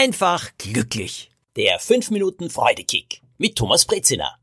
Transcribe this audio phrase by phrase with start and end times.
[0.00, 1.30] einfach glücklich.
[1.56, 4.34] Der 5 Minuten Freudekick mit Thomas Brezina.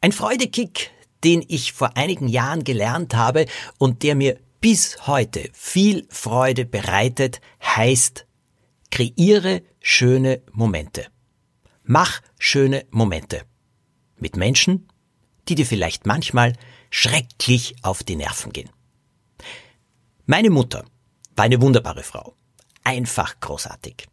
[0.00, 0.92] Ein Freudekick,
[1.24, 3.46] den ich vor einigen Jahren gelernt habe
[3.78, 8.24] und der mir bis heute viel Freude bereitet, heißt,
[8.92, 11.08] kreiere schöne Momente.
[11.82, 13.42] Mach schöne Momente.
[14.16, 14.88] Mit Menschen,
[15.48, 16.52] die dir vielleicht manchmal
[16.90, 18.70] schrecklich auf die Nerven gehen.
[20.24, 20.84] Meine Mutter
[21.34, 22.36] war eine wunderbare Frau.
[22.84, 24.06] Einfach großartig.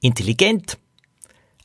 [0.00, 0.78] Intelligent,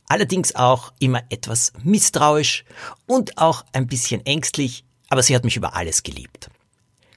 [0.06, 2.64] allerdings auch immer etwas misstrauisch
[3.06, 6.50] und auch ein bisschen ängstlich, aber sie hat mich über alles geliebt.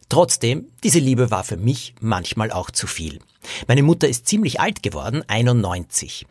[0.09, 3.19] Trotzdem, diese Liebe war für mich manchmal auch zu viel.
[3.67, 6.25] Meine Mutter ist ziemlich alt geworden, 91.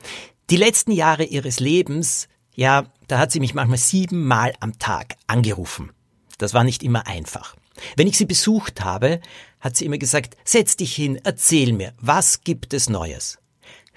[0.48, 5.90] Die letzten Jahre ihres Lebens, ja, da hat sie mich manchmal siebenmal am Tag angerufen.
[6.38, 7.54] Das war nicht immer einfach.
[7.96, 9.20] Wenn ich sie besucht habe,
[9.60, 13.38] hat sie immer gesagt, setz dich hin, erzähl mir, was gibt es Neues?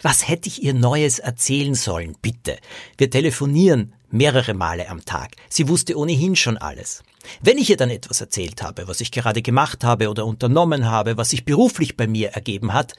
[0.02, 2.58] Was hätte ich ihr Neues erzählen sollen, bitte?
[2.98, 5.36] Wir telefonieren mehrere Male am Tag.
[5.50, 7.04] Sie wusste ohnehin schon alles.
[7.42, 11.18] Wenn ich ihr dann etwas erzählt habe, was ich gerade gemacht habe oder unternommen habe,
[11.18, 12.94] was sich beruflich bei mir ergeben hat,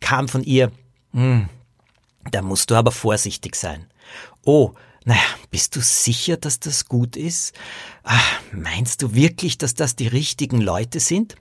[0.00, 0.70] kam von ihr,
[1.12, 1.48] hm,
[2.30, 3.86] da musst du aber vorsichtig sein.
[4.44, 4.72] Oh,
[5.04, 7.54] naja, bist du sicher, dass das gut ist?
[8.04, 11.36] Ach, meinst du wirklich, dass das die richtigen Leute sind?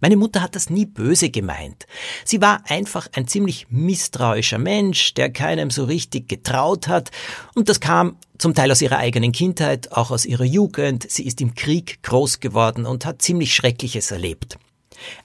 [0.00, 1.86] Meine Mutter hat das nie böse gemeint.
[2.24, 7.10] Sie war einfach ein ziemlich misstrauischer Mensch, der keinem so richtig getraut hat,
[7.54, 11.10] und das kam zum Teil aus ihrer eigenen Kindheit, auch aus ihrer Jugend.
[11.10, 14.58] Sie ist im Krieg groß geworden und hat ziemlich Schreckliches erlebt.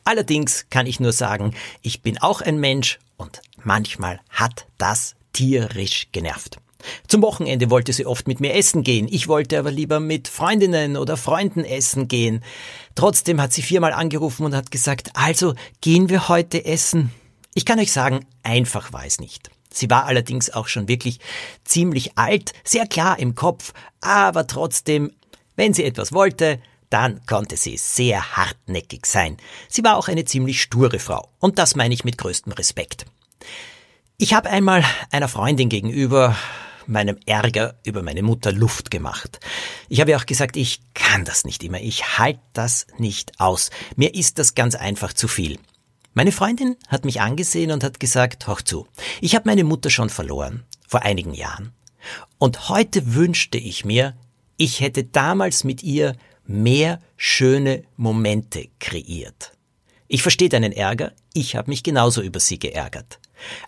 [0.03, 6.07] Allerdings kann ich nur sagen, ich bin auch ein Mensch und manchmal hat das tierisch
[6.11, 6.59] genervt.
[7.09, 9.07] Zum Wochenende wollte sie oft mit mir essen gehen.
[9.09, 12.43] Ich wollte aber lieber mit Freundinnen oder Freunden essen gehen.
[12.93, 17.11] Trotzdem hat sie viermal angerufen und hat gesagt, also gehen wir heute essen.
[17.55, 19.49] Ich kann euch sagen, einfach war es nicht.
[19.73, 21.19] Sie war allerdings auch schon wirklich
[21.63, 25.11] ziemlich alt, sehr klar im Kopf, aber trotzdem,
[25.55, 26.61] wenn sie etwas wollte,
[26.91, 29.37] dann konnte sie sehr hartnäckig sein.
[29.67, 33.05] Sie war auch eine ziemlich sture Frau, und das meine ich mit größtem Respekt.
[34.17, 36.35] Ich habe einmal einer Freundin gegenüber
[36.89, 39.39] meinem Ärger über meine Mutter Luft gemacht.
[39.87, 43.69] Ich habe ja auch gesagt, ich kann das nicht immer, ich halte das nicht aus.
[43.95, 45.59] Mir ist das ganz einfach zu viel.
[46.13, 48.87] Meine Freundin hat mich angesehen und hat gesagt, hoch zu,
[49.21, 51.71] ich habe meine Mutter schon verloren, vor einigen Jahren.
[52.37, 54.15] Und heute wünschte ich mir,
[54.57, 59.53] ich hätte damals mit ihr mehr schöne Momente kreiert.
[60.07, 63.19] Ich verstehe deinen Ärger, ich habe mich genauso über sie geärgert.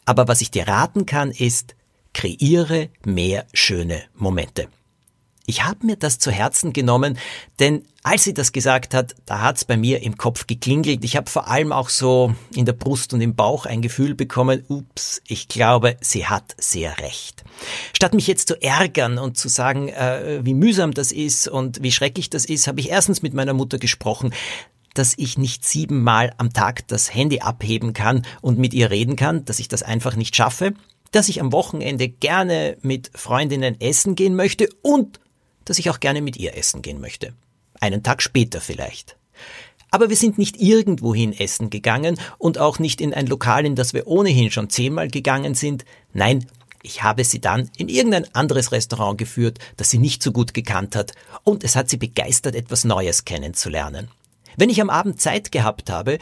[0.05, 1.75] Aber was ich dir raten kann, ist,
[2.13, 4.67] kreiere mehr schöne Momente.
[5.47, 7.17] Ich habe mir das zu Herzen genommen,
[7.59, 11.03] denn als sie das gesagt hat, da hat's bei mir im Kopf geklingelt.
[11.03, 14.63] Ich habe vor allem auch so in der Brust und im Bauch ein Gefühl bekommen,
[14.69, 17.44] ups, ich glaube, sie hat sehr recht.
[17.94, 21.91] Statt mich jetzt zu ärgern und zu sagen, äh, wie mühsam das ist und wie
[21.91, 24.33] schrecklich das ist, habe ich erstens mit meiner Mutter gesprochen,
[24.93, 29.43] dass ich nicht siebenmal am Tag das Handy abheben kann und mit ihr reden kann,
[29.45, 30.73] dass ich das einfach nicht schaffe
[31.11, 35.19] dass ich am Wochenende gerne mit Freundinnen essen gehen möchte und
[35.66, 37.33] dass ich auch gerne mit ihr essen gehen möchte.
[37.79, 39.17] Einen Tag später vielleicht.
[39.91, 43.94] Aber wir sind nicht irgendwohin essen gegangen und auch nicht in ein Lokal, in das
[43.94, 45.83] wir ohnehin schon zehnmal gegangen sind.
[46.13, 46.45] Nein,
[46.81, 50.95] ich habe sie dann in irgendein anderes Restaurant geführt, das sie nicht so gut gekannt
[50.95, 54.07] hat, und es hat sie begeistert, etwas Neues kennenzulernen.
[54.57, 56.19] Wenn ich am Abend Zeit gehabt habe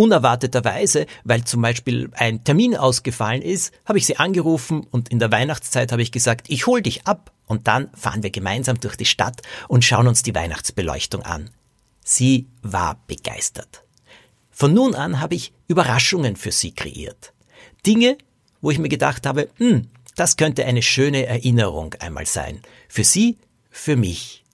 [0.00, 5.30] unerwarteterweise, weil zum Beispiel ein Termin ausgefallen ist, habe ich sie angerufen und in der
[5.30, 9.04] Weihnachtszeit habe ich gesagt, ich hol dich ab und dann fahren wir gemeinsam durch die
[9.04, 11.50] Stadt und schauen uns die Weihnachtsbeleuchtung an.
[12.02, 13.84] Sie war begeistert.
[14.50, 17.34] Von nun an habe ich Überraschungen für sie kreiert.
[17.86, 18.16] Dinge,
[18.62, 22.62] wo ich mir gedacht habe, hm, das könnte eine schöne Erinnerung einmal sein.
[22.88, 23.36] Für sie,
[23.70, 24.44] für mich.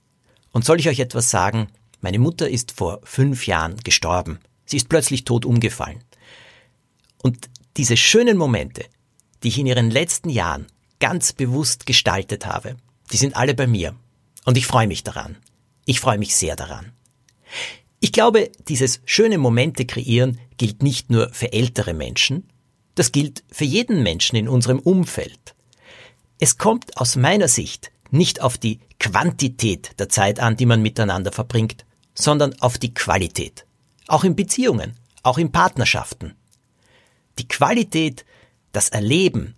[0.51, 1.69] Und soll ich euch etwas sagen?
[2.01, 4.39] Meine Mutter ist vor fünf Jahren gestorben.
[4.67, 6.03] Sie ist plötzlich tot umgefallen.
[7.23, 8.85] Und diese schönen Momente,
[9.41, 10.67] die ich in ihren letzten Jahren
[10.99, 12.75] ganz bewusst gestaltet habe,
[13.11, 13.95] die sind alle bei mir.
[14.45, 15.37] Und ich freue mich daran.
[15.85, 16.91] Ich freue mich sehr daran.
[17.99, 22.47] Ich glaube, dieses schöne Momente kreieren gilt nicht nur für ältere Menschen,
[22.95, 25.55] das gilt für jeden Menschen in unserem Umfeld.
[26.39, 31.31] Es kommt aus meiner Sicht nicht auf die Quantität der Zeit an, die man miteinander
[31.31, 33.66] verbringt, sondern auf die Qualität.
[34.07, 36.35] Auch in Beziehungen, auch in Partnerschaften.
[37.39, 38.25] Die Qualität,
[38.71, 39.55] das Erleben,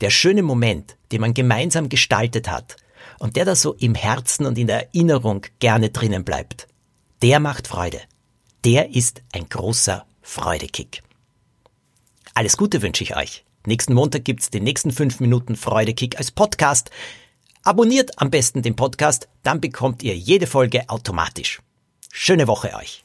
[0.00, 2.76] der schöne Moment, den man gemeinsam gestaltet hat
[3.18, 6.68] und der da so im Herzen und in der Erinnerung gerne drinnen bleibt,
[7.22, 8.00] der macht Freude.
[8.64, 11.02] Der ist ein großer Freudekick.
[12.34, 13.44] Alles Gute wünsche ich euch.
[13.66, 16.90] Nächsten Montag gibt's den nächsten 5 Minuten Freudekick als Podcast.
[17.64, 21.60] Abonniert am besten den Podcast, dann bekommt ihr jede Folge automatisch.
[22.12, 23.04] Schöne Woche euch.